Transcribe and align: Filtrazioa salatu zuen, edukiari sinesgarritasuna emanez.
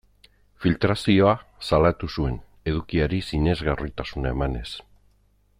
Filtrazioa 0.63 1.33
salatu 1.67 2.09
zuen, 2.15 2.41
edukiari 2.73 3.23
sinesgarritasuna 3.29 4.37
emanez. 4.39 4.69